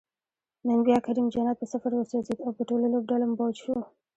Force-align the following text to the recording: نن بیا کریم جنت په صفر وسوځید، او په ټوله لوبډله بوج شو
نن 0.65 0.79
بیا 0.87 0.97
کریم 1.05 1.27
جنت 1.33 1.55
په 1.59 1.65
صفر 1.73 1.91
وسوځید، 1.95 2.39
او 2.45 2.49
په 2.57 2.61
ټوله 2.69 2.87
لوبډله 2.93 3.25
بوج 3.39 3.55
شو 3.63 3.75